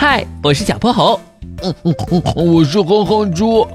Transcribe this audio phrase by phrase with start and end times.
[0.00, 1.20] 嗨，我是小泼猴。
[1.62, 3.68] 嗯嗯嗯，我是哼哼猪。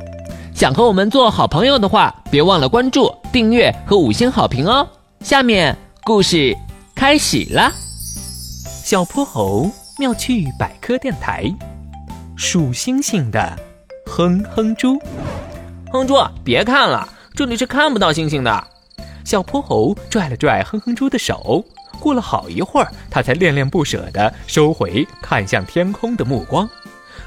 [0.55, 4.87] 想和我们做好朋友的话，别忘了关注、订阅和五星好评哦。
[5.19, 6.57] 下面故事
[6.95, 7.71] 开始了。
[8.83, 9.69] 小泼猴
[9.99, 11.45] 妙趣百科电台，
[12.35, 13.55] 数星星的
[14.07, 14.97] 哼哼猪。
[15.91, 18.67] 哼猪，别看了，这里是看不到星星的。
[19.23, 21.63] 小泼猴拽了拽哼哼猪的手，
[22.05, 26.69] 过了好一会儿，他才恋恋不舍地收回看向天空的目光。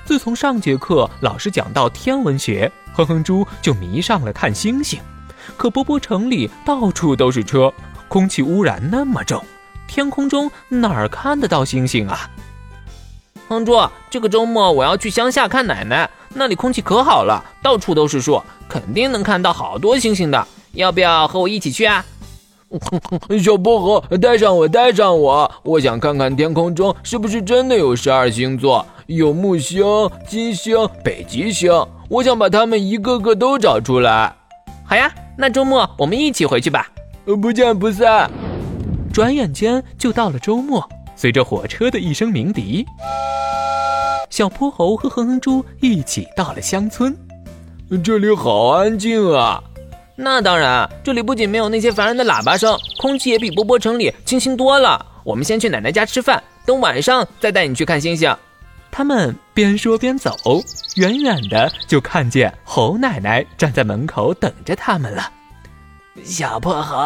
[0.05, 5.01] 自从上节课老师讲到天文学，哼哼猪就迷上了看星星。
[5.57, 7.75] 可波波城里到处都是车，
[8.07, 9.45] 空气污染那么重，
[9.89, 12.31] 天空中哪儿看得到星星啊？
[13.49, 13.77] 哼猪，
[14.09, 20.47] 这个周末我要去乡下看奶奶，那里空气可好了，到处都是树，肯定能看到好多星星的。
[20.75, 22.05] 要不要和我一起去啊？
[23.43, 28.85] 小薄荷，带上我，带上我，我想看看天空中是不是真的有十二星座。
[29.07, 29.83] 有木星、
[30.27, 31.73] 金星、北极星，
[32.11, 34.35] 我想把它们一个个都找出来。
[34.85, 36.87] 好呀，那周末我们一起回去吧。
[37.41, 38.31] 不见不散。
[39.13, 42.85] 转眼间就到了周末，随着火车的一声鸣笛，
[44.29, 47.17] 小泼猴和哼哼猪一起到了乡村。
[48.05, 49.63] 这里好安静啊！
[50.21, 55.07] 那当然，这里不仅没有那些烦人的喇叭声，空气也比波波城里清新多了。
[55.23, 58.37] 我们先去奶奶家吃饭，等晚上再带你去看星星。
[58.91, 60.35] 他们边说边走，
[60.97, 65.31] 远远的就看见猴奶奶站在门口等着他们了。
[66.25, 66.97] 小破猴、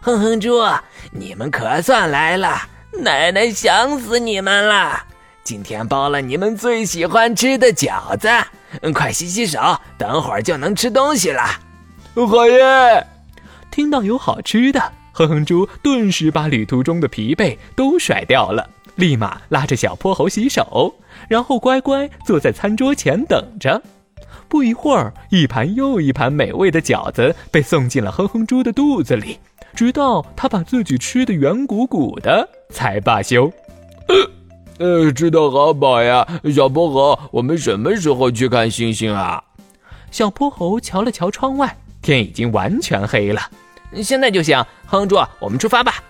[0.00, 0.62] 哼哼猪，
[1.10, 2.56] 你们可算来了！
[3.02, 4.98] 奶奶想死你们了。
[5.44, 8.30] 今天包了你们最喜欢吃的饺子，
[8.94, 9.60] 快洗洗手，
[9.98, 11.42] 等会儿就能吃东西了。
[12.14, 13.06] 好耶！
[13.70, 14.80] 听到有好吃的，
[15.12, 18.68] 哼哼猪顿时把旅途中的疲惫都甩掉了。
[18.96, 20.94] 立马拉着小泼猴洗手，
[21.26, 23.82] 然后乖乖坐在餐桌前等着。
[24.46, 29.38] 不一会儿，一盘又一盘美味的饺子被送进了哼哼猪的肚子里，
[29.74, 33.50] 直到他把自己吃的圆鼓鼓的才罢休。
[34.78, 36.26] 呃，吃的好饱呀！
[36.54, 39.42] 小泼猴，我们什么时候去看星星啊？
[40.10, 43.40] 小泼猴瞧了瞧窗外，天已经完全黑了。
[44.02, 46.02] 现在就行，哼哼猪，我们出发吧！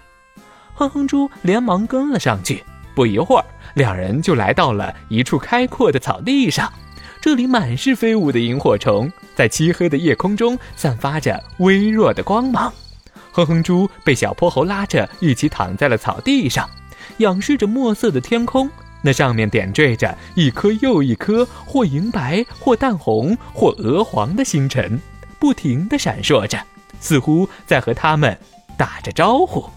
[0.74, 2.64] 哼哼猪连忙跟了上去。
[2.94, 3.44] 不一会儿，
[3.74, 6.70] 两人就来到了一处开阔的草地上，
[7.20, 12.72] 这里满是飞舞的萤火虫，在漆黑的夜空中散发着微弱的光芒。
[13.32, 16.68] 哼哼猪被小泼猴拉着一起躺在了草地上，
[17.16, 18.70] 仰视着墨色的天空，
[19.00, 25.00] 那上面点缀着一颗又一颗或银白、或淡红、或鹅黄的星辰，
[25.42, 26.56] 不停地闪烁着，
[27.00, 28.38] 似乎在和他们
[28.76, 29.68] 打着招呼。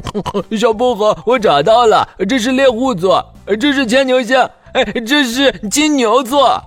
[0.58, 4.36] 小薄荷，我找到了，这是猎户座，这是牵牛星，
[4.74, 6.62] 哎，这是金牛座。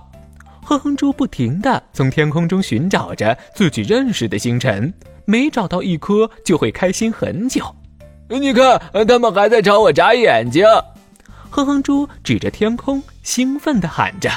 [0.64, 4.92] 哼哼猪不停地从天空中寻找着自己认识的星辰，
[5.26, 7.64] 每找到一颗就会开心很久。
[8.28, 10.66] 你看，他们还在朝我眨眼睛。
[11.50, 14.28] 哼哼猪指着天空，兴奋地喊着：“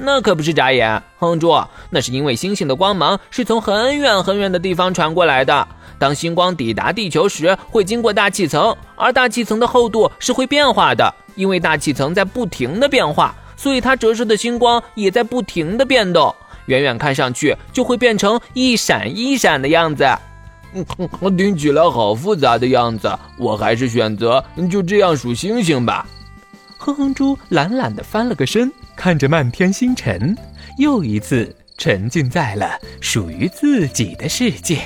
[0.00, 1.52] 那可不是眨眼，哼猪，
[1.90, 5.66] 那是因为星星的光芒是从很远很远的地方传过来的。”
[5.98, 11.12] 当星光抵达地球时，会经过大气层，而大气层的厚度是会变化的。
[11.34, 16.32] 因为大气层在不停的变化，所以它折射的星光也在不停的变动。
[16.66, 20.06] 远远看上去就会变成一闪一闪的样子。
[20.74, 20.84] 嗯，
[21.36, 26.06] 听起来好复杂的样子，我还是选择就这样数星星吧。
[26.88, 30.34] 哼哼猪懒懒的翻了个身，看着漫天星辰，
[30.78, 34.80] 又一次沉浸在了属于自己的世界。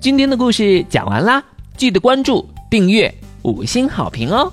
[0.00, 1.40] 今天的故事讲完啦，
[1.76, 4.52] 记得关注、订阅、五星好评哦！